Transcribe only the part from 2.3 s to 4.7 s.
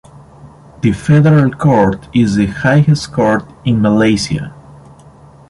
the highest court in Malaysia.